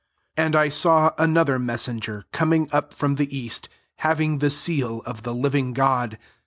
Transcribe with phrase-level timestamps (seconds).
[0.35, 3.67] 2 And I saw another nessenger coming up from the ^ast,
[3.97, 6.17] having the seal of the iving God.